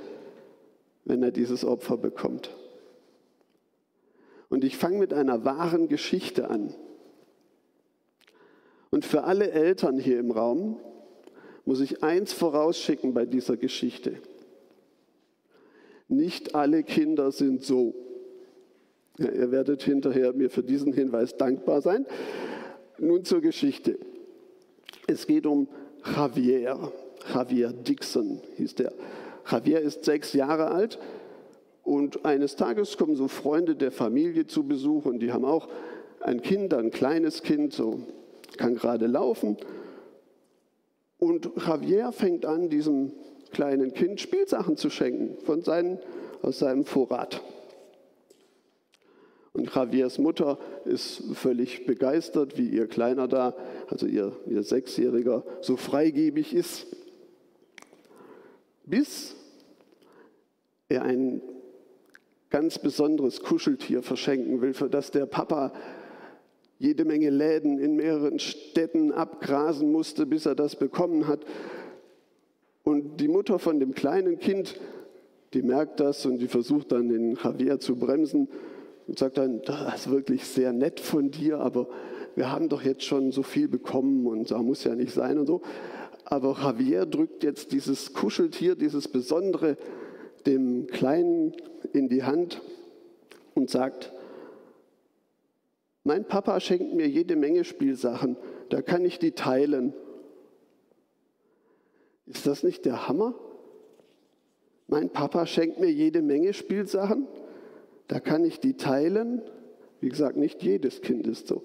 wenn 1.05 1.23
er 1.23 1.31
dieses 1.31 1.65
Opfer 1.65 1.97
bekommt. 1.97 2.51
Und 4.49 4.65
ich 4.65 4.77
fange 4.77 4.99
mit 4.99 5.13
einer 5.13 5.45
wahren 5.45 5.89
Geschichte 5.89 6.51
an. 6.51 6.75
Und 8.91 9.05
für 9.05 9.25
alle 9.25 9.51
Eltern 9.51 9.99
hier 9.99 10.19
im 10.19 10.31
Raum 10.31 10.79
muss 11.65 11.81
ich 11.81 12.03
eins 12.03 12.33
vorausschicken 12.33 13.15
bei 13.15 13.25
dieser 13.27 13.57
Geschichte. 13.57 14.19
Nicht 16.09 16.55
alle 16.55 16.83
Kinder 16.83 17.33
sind 17.33 17.65
so. 17.65 17.95
Ja, 19.19 19.31
ihr 19.31 19.51
werdet 19.51 19.83
hinterher 19.83 20.33
mir 20.33 20.51
für 20.51 20.63
diesen 20.63 20.93
Hinweis 20.93 21.37
dankbar 21.37 21.81
sein. 21.81 22.07
Nun 22.99 23.25
zur 23.25 23.41
Geschichte. 23.41 23.99
Es 25.07 25.27
geht 25.27 25.47
um 25.47 25.69
Javier. 26.05 26.93
Javier 27.33 27.73
Dixon 27.73 28.41
hieß 28.57 28.75
der. 28.75 28.93
Javier 29.51 29.81
ist 29.81 30.05
sechs 30.05 30.33
Jahre 30.33 30.71
alt 30.71 30.99
und 31.83 32.25
eines 32.25 32.57
Tages 32.57 32.97
kommen 32.97 33.15
so 33.15 33.29
Freunde 33.29 33.77
der 33.77 33.93
Familie 33.93 34.47
zu 34.47 34.65
Besuch 34.65 35.05
und 35.07 35.21
die 35.21 35.33
haben 35.33 35.45
auch 35.45 35.69
ein 36.21 36.41
Kind, 36.41 36.73
ein 36.75 36.91
kleines 36.91 37.43
Kind, 37.43 37.73
so 37.73 38.01
kann 38.57 38.75
gerade 38.75 39.07
laufen. 39.07 39.57
Und 41.19 41.51
Javier 41.57 42.13
fängt 42.13 42.45
an, 42.45 42.69
diesem 42.69 43.13
kleinen 43.53 43.95
Kind 43.95 44.21
Spielsachen 44.21 44.77
zu 44.77 44.91
schenken 44.91 45.39
von 45.45 45.63
seinen, 45.63 45.99
aus 46.43 46.59
seinem 46.59 46.85
Vorrat. 46.85 47.43
Und 49.53 49.73
Javiers 49.73 50.19
Mutter 50.19 50.59
ist 50.85 51.23
völlig 51.35 51.87
begeistert, 51.87 52.59
wie 52.59 52.69
ihr 52.69 52.89
Kleiner 52.89 53.29
da, 53.29 53.55
also 53.89 54.07
ihr, 54.07 54.33
ihr 54.47 54.65
Sechsjähriger, 54.65 55.45
so 55.61 55.77
freigebig 55.77 56.53
ist. 56.55 56.89
Bis 58.85 59.37
er 60.89 61.03
ein 61.03 61.41
ganz 62.51 62.79
besonderes 62.79 63.41
Kuscheltier 63.41 64.03
verschenken 64.03 64.61
will, 64.61 64.75
für 64.75 64.91
das 64.91 65.13
der 65.13 65.27
Papa 65.27 65.73
jede 66.79 67.05
Menge 67.05 67.31
Läden 67.31 67.79
in 67.79 67.97
mehreren 67.97 68.39
Städten 68.39 69.13
abgrasen 69.13 69.91
musste, 69.93 70.27
bis 70.27 70.47
er 70.47 70.55
das 70.55 70.77
bekommen 70.77 71.27
hat. 71.27 71.41
Und 72.83 73.21
die 73.21 73.29
Mutter 73.29 73.59
von 73.59 73.81
dem 73.81 73.95
kleinen 73.95 74.39
Kind, 74.39 74.79
die 75.55 75.63
merkt 75.63 76.01
das 76.01 76.27
und 76.27 76.39
die 76.39 76.49
versucht 76.49 76.93
dann 76.93 77.09
den 77.09 77.37
Javier 77.43 77.79
zu 77.79 77.97
bremsen 77.97 78.49
und 79.07 79.19
sagt 79.19 79.39
dann, 79.39 79.63
das 79.63 80.07
ist 80.07 80.11
wirklich 80.11 80.45
sehr 80.45 80.73
nett 80.73 81.01
von 81.01 81.31
dir, 81.31 81.61
aber 81.61 81.89
wir 82.35 82.51
haben 82.51 82.69
doch 82.69 82.83
jetzt 82.83 83.05
schon 83.05 83.31
so 83.33 83.43
viel 83.43 83.69
bekommen 83.69 84.27
und 84.27 84.51
da 84.51 84.59
muss 84.59 84.85
ja 84.85 84.95
nicht 84.95 85.13
sein 85.13 85.39
und 85.39 85.47
so. 85.47 85.63
Aber 86.25 86.57
Javier 86.61 87.07
drückt 87.07 87.45
jetzt 87.45 87.73
dieses 87.73 88.13
Kuscheltier, 88.13 88.75
dieses 88.75 89.09
Besondere, 89.09 89.77
dem 90.47 90.87
Kleinen 90.89 91.53
in 91.93 92.09
die 92.09 92.25
Hand 92.25 92.61
und 93.55 93.71
sagt, 93.71 94.13
mein 96.05 96.27
Papa 96.27 96.61
schenkt 96.61 96.95
mir 96.95 97.09
jede 97.09 97.35
Menge 97.35 97.65
Spielsachen, 97.65 98.37
da 98.69 98.83
kann 98.83 99.05
ich 99.05 99.19
die 99.19 99.33
teilen. 99.33 99.95
Ist 102.27 102.47
das 102.47 102.63
nicht 102.63 102.85
der 102.85 103.09
Hammer? 103.09 103.35
Mein 104.87 105.11
Papa 105.11 105.47
schenkt 105.47 105.81
mir 105.81 105.91
jede 105.91 106.21
Menge 106.21 106.53
Spielsachen, 106.53 107.27
da 108.09 108.21
kann 108.21 108.45
ich 108.45 108.61
die 108.61 108.77
teilen. 108.77 109.43
Wie 110.01 110.11
gesagt, 110.11 110.37
nicht 110.37 110.63
jedes 110.63 111.01
Kind 111.01 111.27
ist 111.27 111.47
so. 111.47 111.63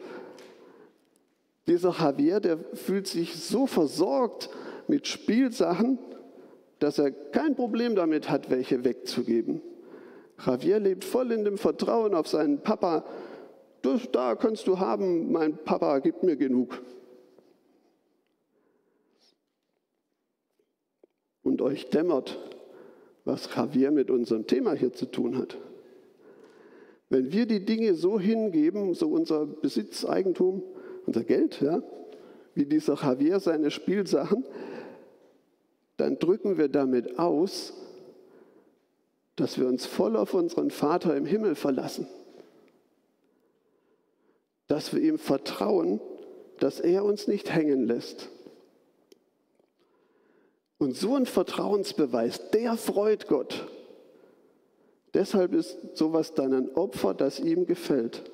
Dieser 1.67 1.91
Javier, 1.91 2.39
der 2.39 2.57
fühlt 2.73 3.07
sich 3.07 3.35
so 3.35 3.67
versorgt 3.67 4.49
mit 4.87 5.07
Spielsachen, 5.07 5.99
dass 6.79 6.97
er 6.97 7.11
kein 7.11 7.55
Problem 7.55 7.95
damit 7.95 8.29
hat, 8.29 8.49
welche 8.49 8.85
wegzugeben. 8.85 9.61
Javier 10.43 10.79
lebt 10.79 11.03
voll 11.03 11.33
in 11.33 11.43
dem 11.43 11.57
Vertrauen 11.57 12.15
auf 12.15 12.29
seinen 12.29 12.61
Papa, 12.61 13.03
das, 13.81 14.09
da 14.11 14.35
kannst 14.35 14.67
du 14.67 14.79
haben, 14.79 15.31
mein 15.31 15.57
Papa 15.57 15.99
gibt 15.99 16.23
mir 16.23 16.35
genug. 16.35 16.81
Und 21.43 21.61
euch 21.61 21.89
dämmert, 21.89 22.37
was 23.25 23.53
Javier 23.55 23.91
mit 23.91 24.11
unserem 24.11 24.47
Thema 24.47 24.73
hier 24.73 24.93
zu 24.93 25.05
tun 25.05 25.37
hat. 25.37 25.57
Wenn 27.09 27.31
wir 27.31 27.45
die 27.45 27.65
Dinge 27.65 27.95
so 27.95 28.19
hingeben, 28.19 28.93
so 28.93 29.07
unser 29.07 29.45
Besitz, 29.45 30.05
Eigentum, 30.05 30.63
unser 31.05 31.23
Geld, 31.23 31.59
ja, 31.61 31.81
wie 32.53 32.65
dieser 32.65 32.95
Javier 32.95 33.39
seine 33.39 33.71
Spielsachen, 33.71 34.45
dann 35.97 36.19
drücken 36.19 36.57
wir 36.57 36.69
damit 36.69 37.17
aus, 37.17 37.73
dass 39.35 39.57
wir 39.57 39.67
uns 39.67 39.85
voll 39.85 40.15
auf 40.15 40.33
unseren 40.33 40.69
Vater 40.69 41.15
im 41.15 41.25
Himmel 41.25 41.55
verlassen. 41.55 42.07
Dass 44.69 44.93
wir 44.93 45.01
ihm 45.01 45.17
vertrauen, 45.17 45.99
dass 46.59 46.79
er 46.79 47.03
uns 47.03 47.27
nicht 47.27 47.53
hängen 47.53 47.85
lässt. 47.85 48.29
Und 50.77 50.95
so 50.95 51.15
ein 51.15 51.25
Vertrauensbeweis, 51.25 52.51
der 52.51 52.77
freut 52.77 53.27
Gott. 53.27 53.67
Deshalb 55.13 55.53
ist 55.53 55.77
sowas 55.93 56.33
dann 56.33 56.53
ein 56.53 56.75
Opfer, 56.75 57.13
das 57.13 57.39
ihm 57.39 57.65
gefällt. 57.65 58.31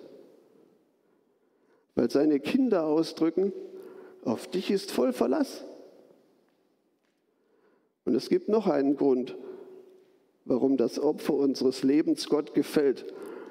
Weil 1.95 2.11
seine 2.11 2.39
Kinder 2.39 2.85
ausdrücken, 2.85 3.51
auf 4.23 4.47
dich 4.47 4.69
ist 4.69 4.91
voll 4.91 5.13
Verlass. 5.13 5.63
Und 8.03 8.13
es 8.13 8.29
gibt 8.29 8.49
noch 8.49 8.67
einen 8.67 8.97
Grund, 8.97 9.35
warum 10.43 10.77
das 10.77 10.99
Opfer 10.99 11.33
unseres 11.33 11.81
Lebens 11.83 12.29
Gott 12.29 12.53
gefällt. 12.53 13.05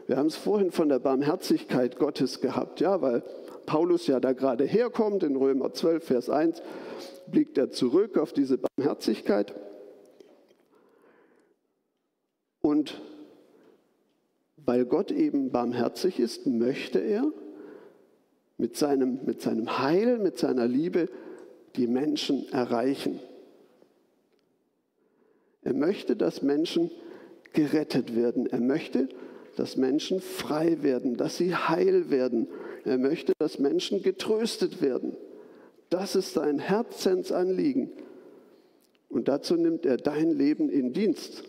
Wir 0.06 0.16
haben 0.16 0.26
es 0.26 0.36
vorhin 0.36 0.70
von 0.70 0.88
der 0.88 0.98
Barmherzigkeit 0.98 1.98
Gottes 1.98 2.40
gehabt, 2.40 2.80
ja, 2.80 3.00
weil 3.00 3.22
Paulus 3.66 4.06
ja 4.06 4.20
da 4.20 4.32
gerade 4.32 4.64
herkommt, 4.64 5.22
in 5.22 5.36
Römer 5.36 5.72
12, 5.72 6.04
Vers 6.04 6.30
1, 6.30 6.62
blickt 7.26 7.56
er 7.56 7.70
zurück 7.70 8.18
auf 8.18 8.32
diese 8.32 8.58
Barmherzigkeit. 8.58 9.54
Und 12.60 13.00
weil 14.56 14.84
Gott 14.84 15.10
eben 15.10 15.50
barmherzig 15.50 16.18
ist, 16.18 16.46
möchte 16.46 16.98
er 16.98 17.30
mit 18.56 18.76
seinem, 18.76 19.20
mit 19.24 19.42
seinem 19.42 19.78
Heil, 19.78 20.18
mit 20.18 20.38
seiner 20.38 20.66
Liebe 20.66 21.08
die 21.76 21.86
Menschen 21.86 22.50
erreichen. 22.52 23.20
Er 25.62 25.74
möchte, 25.74 26.14
dass 26.16 26.42
Menschen 26.42 26.90
gerettet 27.52 28.14
werden. 28.14 28.46
Er 28.46 28.60
möchte, 28.60 29.08
Menschen 29.76 30.20
frei 30.20 30.82
werden, 30.82 31.16
dass 31.16 31.36
sie 31.36 31.54
heil 31.54 32.10
werden. 32.10 32.48
Er 32.84 32.98
möchte, 32.98 33.32
dass 33.38 33.58
Menschen 33.58 34.02
getröstet 34.02 34.82
werden. 34.82 35.16
Das 35.90 36.16
ist 36.16 36.34
sein 36.34 36.58
Herzensanliegen. 36.58 37.90
Und 39.08 39.28
dazu 39.28 39.56
nimmt 39.56 39.86
er 39.86 39.96
dein 39.96 40.30
Leben 40.30 40.68
in 40.68 40.92
Dienst. 40.92 41.44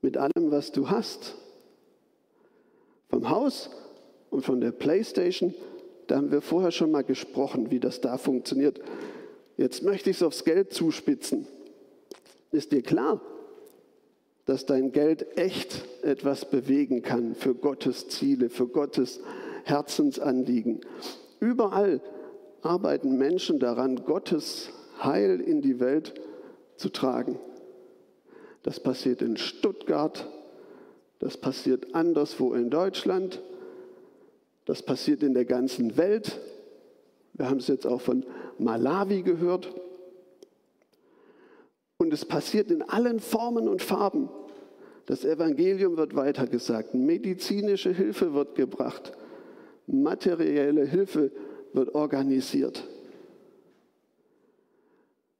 Mit 0.00 0.16
allem, 0.16 0.50
was 0.50 0.72
du 0.72 0.90
hast. 0.90 1.36
Vom 3.08 3.30
Haus 3.30 3.70
und 4.30 4.44
von 4.44 4.60
der 4.60 4.72
Playstation, 4.72 5.54
da 6.08 6.16
haben 6.16 6.32
wir 6.32 6.40
vorher 6.40 6.72
schon 6.72 6.90
mal 6.90 7.04
gesprochen, 7.04 7.70
wie 7.70 7.78
das 7.78 8.00
da 8.00 8.18
funktioniert. 8.18 8.80
Jetzt 9.56 9.82
möchte 9.82 10.10
ich 10.10 10.16
es 10.16 10.22
aufs 10.22 10.44
Geld 10.44 10.72
zuspitzen. 10.72 11.46
Ist 12.50 12.72
dir 12.72 12.82
klar, 12.82 13.20
dass 14.46 14.66
dein 14.66 14.92
Geld 14.92 15.38
echt 15.38 15.84
etwas 16.02 16.50
bewegen 16.50 17.02
kann 17.02 17.34
für 17.34 17.54
Gottes 17.54 18.08
Ziele, 18.08 18.48
für 18.48 18.66
Gottes 18.66 19.20
Herzensanliegen? 19.64 20.80
Überall 21.40 22.00
arbeiten 22.62 23.16
Menschen 23.18 23.58
daran, 23.58 24.04
Gottes 24.04 24.70
Heil 25.02 25.40
in 25.40 25.62
die 25.62 25.80
Welt 25.80 26.14
zu 26.76 26.88
tragen. 26.88 27.38
Das 28.62 28.80
passiert 28.80 29.22
in 29.22 29.36
Stuttgart, 29.36 30.28
das 31.22 31.36
passiert 31.36 31.94
anderswo 31.94 32.52
in 32.52 32.68
Deutschland. 32.68 33.40
Das 34.64 34.82
passiert 34.82 35.22
in 35.22 35.34
der 35.34 35.44
ganzen 35.44 35.96
Welt. 35.96 36.40
Wir 37.34 37.48
haben 37.48 37.58
es 37.58 37.68
jetzt 37.68 37.86
auch 37.86 38.00
von 38.00 38.24
Malawi 38.58 39.22
gehört. 39.22 39.72
Und 42.02 42.12
es 42.12 42.24
passiert 42.24 42.72
in 42.72 42.82
allen 42.82 43.20
Formen 43.20 43.68
und 43.68 43.80
Farben. 43.80 44.28
Das 45.06 45.24
Evangelium 45.24 45.96
wird 45.96 46.16
weitergesagt. 46.16 46.94
Medizinische 46.94 47.92
Hilfe 47.92 48.34
wird 48.34 48.56
gebracht. 48.56 49.12
Materielle 49.86 50.84
Hilfe 50.84 51.30
wird 51.72 51.94
organisiert. 51.94 52.88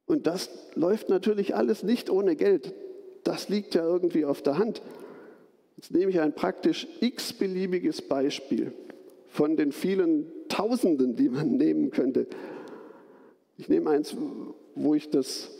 Und 0.05 0.25
das 0.25 0.49
läuft 0.73 1.09
natürlich 1.09 1.53
alles 1.53 1.83
nicht 1.83 2.09
ohne 2.09 2.37
Geld. 2.37 2.73
Das 3.25 3.49
liegt 3.49 3.75
ja 3.75 3.83
irgendwie 3.83 4.23
auf 4.23 4.41
der 4.41 4.57
Hand. 4.57 4.81
Jetzt 5.75 5.91
nehme 5.91 6.11
ich 6.11 6.21
ein 6.21 6.33
praktisch 6.33 6.87
x-beliebiges 7.01 8.03
Beispiel 8.03 8.71
von 9.27 9.57
den 9.57 9.73
vielen 9.73 10.31
Tausenden, 10.47 11.17
die 11.17 11.27
man 11.27 11.57
nehmen 11.57 11.91
könnte. 11.91 12.25
Ich 13.57 13.67
nehme 13.67 13.89
eins, 13.89 14.15
wo 14.75 14.95
ich 14.95 15.09
das, 15.09 15.51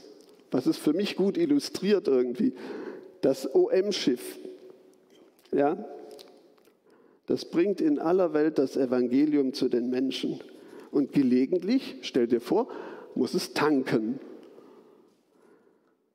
was 0.53 0.67
es 0.67 0.77
für 0.77 0.93
mich 0.93 1.15
gut 1.15 1.37
illustriert 1.37 2.07
irgendwie, 2.07 2.53
das 3.21 3.53
OM-Schiff. 3.53 4.39
Ja, 5.51 5.83
das 7.25 7.45
bringt 7.45 7.81
in 7.81 7.99
aller 7.99 8.33
Welt 8.33 8.59
das 8.59 8.77
Evangelium 8.77 9.53
zu 9.53 9.67
den 9.67 9.89
Menschen. 9.89 10.39
Und 10.91 11.11
gelegentlich, 11.11 11.95
stell 12.01 12.27
dir 12.27 12.39
vor, 12.39 12.67
muss 13.15 13.33
es 13.33 13.53
tanken, 13.53 14.19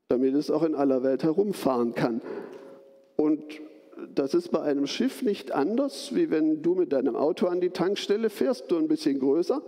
damit 0.09 0.35
es 0.35 0.51
auch 0.51 0.62
in 0.62 0.74
aller 0.74 1.03
Welt 1.03 1.24
herumfahren 1.24 1.94
kann. 1.94 2.20
Und 3.16 3.42
das 4.14 4.34
ist 4.34 4.50
bei 4.50 4.62
einem 4.62 4.87
Schiff 4.87 5.22
nicht 5.22 5.52
anders, 5.52 6.14
wie 6.14 6.30
wenn 6.30 6.62
du 6.62 6.74
mit 6.74 6.92
deinem 6.92 7.16
Auto 7.16 7.46
an 7.46 7.61
die 7.61 7.70
Tankstelle 7.70 8.30
fährst, 8.30 8.70
nur 8.70 8.80
ein 8.80 8.88
bisschen 8.88 9.18
größer. 9.18 9.62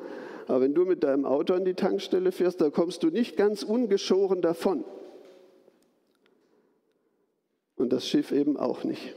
Aber 0.47 0.61
wenn 0.61 0.75
du 0.75 0.85
mit 0.85 1.05
deinem 1.05 1.25
Auto 1.25 1.55
an 1.55 1.64
die 1.64 1.75
Tankstelle 1.75 2.33
fährst, 2.33 2.61
da 2.61 2.71
kommst 2.71 3.03
du 3.03 3.09
nicht 3.09 3.37
ganz 3.37 3.62
ungeschoren 3.62 4.43
davon. 4.43 4.85
Und 7.77 7.93
das 7.93 8.07
Schiff 8.07 8.33
eben 8.33 8.57
auch 8.57 8.85
nicht. 8.85 9.14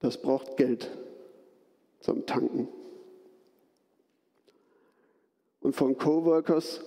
Das 0.00 0.22
braucht 0.22 0.56
Geld 0.56 0.90
zum 2.00 2.26
Tanken. 2.26 2.68
Und 5.60 5.74
von 5.74 5.98
Coworkers 5.98 6.80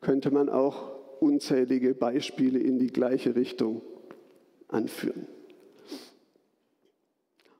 könnte 0.00 0.30
man 0.30 0.48
auch 0.48 0.92
unzählige 1.20 1.94
Beispiele 1.94 2.58
in 2.58 2.78
die 2.78 2.88
gleiche 2.88 3.34
Richtung 3.34 3.82
anführen. 4.68 5.26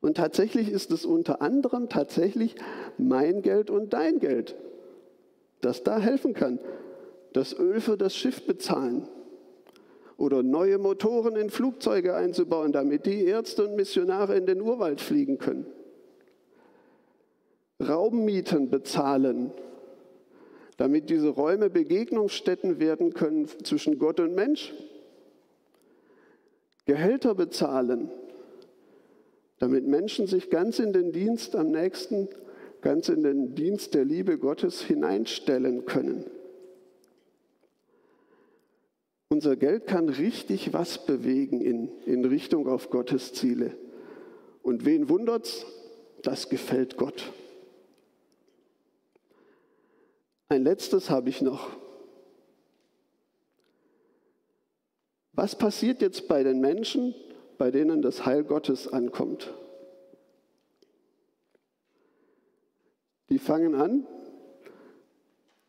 Und 0.00 0.16
tatsächlich 0.16 0.70
ist 0.70 0.90
es 0.92 1.04
unter 1.04 1.42
anderem 1.42 1.88
tatsächlich 1.88 2.54
mein 2.98 3.42
Geld 3.42 3.70
und 3.70 3.92
dein 3.92 4.20
Geld, 4.20 4.54
das 5.61 5.82
da 5.82 5.98
helfen 5.98 6.34
kann. 6.34 6.61
Das 7.32 7.58
Öl 7.58 7.80
für 7.80 7.96
das 7.96 8.14
Schiff 8.14 8.46
bezahlen 8.46 9.08
oder 10.16 10.42
neue 10.42 10.78
Motoren 10.78 11.37
in 11.37 11.50
Flugzeuge 11.50 12.14
einzubauen, 12.14 12.72
damit 12.72 13.06
die 13.06 13.24
Ärzte 13.24 13.66
und 13.66 13.76
Missionare 13.76 14.37
in 14.37 14.46
den 14.46 14.61
Urwald 14.61 15.00
fliegen 15.00 15.38
können. 15.38 15.66
Raummieten 17.80 18.70
bezahlen, 18.70 19.52
damit 20.76 21.11
diese 21.11 21.28
Räume 21.28 21.70
Begegnungsstätten 21.70 22.80
werden 22.80 23.14
können 23.14 23.46
zwischen 23.62 23.98
Gott 23.98 24.18
und 24.18 24.34
Mensch. 24.34 24.74
Gehälter 26.87 27.34
bezahlen, 27.34 28.11
damit 29.58 29.86
Menschen 29.86 30.26
sich 30.26 30.50
ganz 30.50 30.78
in 30.78 30.92
den 30.92 31.12
Dienst 31.12 31.56
am 31.56 31.70
nächsten, 31.70 32.28
ganz 32.80 33.08
in 33.08 33.22
den 33.22 33.54
Dienst 33.54 33.94
der 33.94 34.04
Liebe 34.04 34.38
Gottes 34.38 34.82
hineinstellen 34.82 35.84
können. 35.84 36.24
Unser 39.30 39.56
Geld 39.56 39.86
kann 39.86 40.08
richtig 40.08 40.72
was 40.72 41.04
bewegen 41.04 41.60
in, 41.60 41.90
in 42.06 42.24
Richtung 42.24 42.66
auf 42.66 42.90
Gottes 42.90 43.34
Ziele. 43.34 43.76
Und 44.62 44.84
wen 44.84 45.08
wundert's? 45.08 45.66
Das 46.22 46.48
gefällt 46.48 46.96
Gott. 46.96 47.32
Ein 50.48 50.64
letztes 50.64 51.10
habe 51.10 51.28
ich 51.28 51.42
noch. 51.42 51.68
Was 55.32 55.56
passiert 55.56 56.00
jetzt 56.00 56.26
bei 56.26 56.42
den 56.42 56.60
Menschen, 56.60 57.14
bei 57.58 57.70
denen 57.70 58.00
das 58.00 58.24
Heil 58.24 58.44
Gottes 58.44 58.88
ankommt. 58.88 59.52
Die 63.28 63.38
fangen 63.38 63.74
an, 63.74 64.06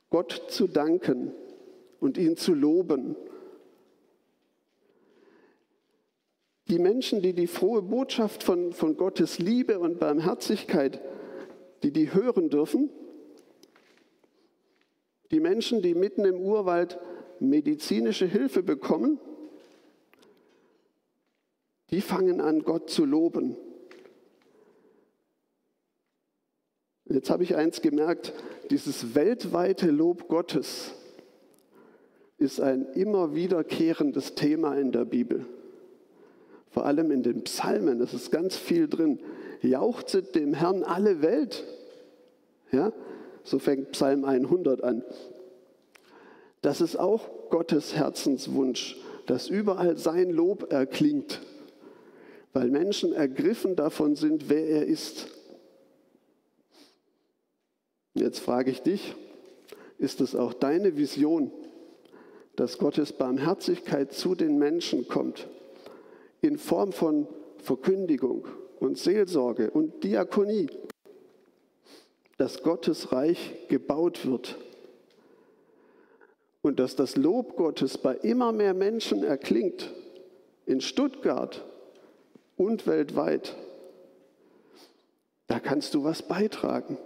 Gott 0.10 0.46
zu 0.50 0.68
danken 0.68 1.34
und 2.00 2.18
ihn 2.18 2.38
zu 2.38 2.54
loben. 2.54 3.16
Die 6.68 6.80
Menschen, 6.80 7.22
die 7.22 7.34
die 7.34 7.48
frohe 7.48 7.82
Botschaft 7.82 8.44
von, 8.44 8.74
von 8.74 8.96
Gottes 8.96 9.40
Liebe 9.40 9.80
und 9.80 10.00
Barmherzigkeit, 10.00 11.02
die 11.84 11.92
die 11.92 12.14
hören 12.14 12.50
dürfen, 12.50 12.90
die 15.32 15.40
Menschen, 15.40 15.82
die 15.82 15.96
mitten 15.96 16.26
im 16.26 16.40
Urwald 16.40 17.00
medizinische 17.40 18.26
Hilfe 18.26 18.64
bekommen, 18.64 19.20
die 21.92 22.02
fangen 22.02 22.42
an, 22.42 22.64
Gott 22.64 22.90
zu 22.90 23.06
loben. 23.06 23.56
Jetzt 27.06 27.30
habe 27.32 27.44
ich 27.44 27.56
eins 27.56 27.82
gemerkt, 27.82 28.34
dieses 28.70 29.16
weltweite 29.16 29.90
Lob 29.90 30.28
Gottes 30.28 30.94
ist 32.38 32.62
ein 32.62 32.86
immer 32.94 33.34
wiederkehrendes 33.36 34.36
Thema 34.36 34.76
in 34.76 34.92
der 34.92 35.06
Bibel. 35.06 35.46
Vor 36.70 36.86
allem 36.86 37.12
in 37.12 37.24
den 37.24 37.44
Psalmen, 37.44 38.00
das 38.00 38.14
ist 38.14 38.32
ganz 38.32 38.56
viel 38.56 38.88
drin. 38.88 39.20
Jauchzet 39.62 40.36
dem 40.36 40.54
Herrn 40.54 40.84
alle 40.84 41.22
Welt. 41.22 41.66
Ja, 42.72 42.94
so 43.44 43.58
fängt 43.58 43.92
Psalm 43.92 44.24
100 44.24 44.84
an. 44.84 45.04
Das 46.62 46.82
ist 46.82 46.98
auch 46.98 47.50
Gottes 47.50 47.96
Herzenswunsch, 47.96 48.98
dass 49.26 49.50
überall 49.50 49.98
sein 49.98 50.30
Lob 50.30 50.72
erklingt, 50.72 51.42
weil 52.54 52.70
Menschen 52.70 53.14
ergriffen 53.14 53.76
davon 53.76 54.16
sind, 54.16 54.50
wer 54.50 54.68
er 54.68 54.86
ist. 54.86 55.28
Jetzt 58.14 58.40
frage 58.40 58.72
ich 58.72 58.82
dich, 58.82 59.16
ist 59.98 60.22
es 60.22 60.36
auch 60.36 60.54
deine 60.54 60.98
Vision, 60.98 61.52
dass 62.56 62.78
Gottes 62.78 63.14
Barmherzigkeit 63.14 64.12
zu 64.12 64.36
den 64.36 64.58
Menschen 64.58 65.08
kommt 65.08 65.48
in 66.42 66.58
Form 66.58 66.92
von 66.92 67.28
Verkündigung 67.58 68.48
und 68.80 68.98
Seelsorge 68.98 69.72
und 69.72 70.04
Diakonie, 70.04 70.68
dass 72.38 72.64
Gottes 72.64 73.12
Reich 73.12 73.68
gebaut 73.68 74.26
wird 74.26 74.58
und 76.62 76.80
dass 76.80 76.96
das 76.96 77.16
Lob 77.16 77.56
Gottes 77.58 77.98
bei 77.98 78.16
immer 78.16 78.52
mehr 78.52 78.74
Menschen 78.74 79.24
erklingt, 79.24 79.94
in 80.66 80.82
Stuttgart 80.82 81.66
und 82.60 82.86
weltweit, 82.88 83.56
da 85.48 85.60
kannst 85.60 85.94
du 85.96 86.04
was 86.04 86.22
beitragen. 86.22 86.98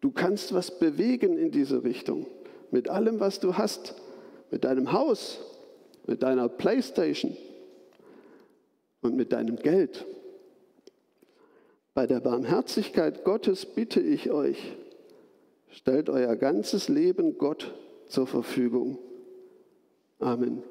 Du 0.00 0.10
kannst 0.10 0.54
was 0.54 0.78
bewegen 0.78 1.38
in 1.38 1.50
diese 1.50 1.84
Richtung. 1.84 2.26
Mit 2.70 2.88
allem, 2.88 3.20
was 3.20 3.40
du 3.40 3.58
hast. 3.58 3.94
Mit 4.50 4.64
deinem 4.64 4.92
Haus, 4.92 5.40
mit 6.06 6.22
deiner 6.22 6.48
Playstation 6.48 7.36
und 9.02 9.16
mit 9.16 9.32
deinem 9.32 9.56
Geld. 9.56 10.06
Bei 11.92 12.06
der 12.06 12.20
Barmherzigkeit 12.20 13.24
Gottes 13.24 13.66
bitte 13.66 14.00
ich 14.00 14.30
euch, 14.30 14.76
stellt 15.68 16.08
euer 16.08 16.36
ganzes 16.36 16.88
Leben 16.88 17.36
Gott 17.38 17.74
zur 18.08 18.26
Verfügung. 18.26 18.98
Amen. 20.18 20.62